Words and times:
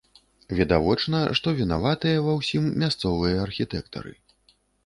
Відавочна, 0.59 1.19
што 1.41 1.53
вінаватыя 1.59 2.23
ва 2.29 2.33
ўсім 2.39 2.63
мясцовыя 2.85 3.37
архітэктары. 3.47 4.19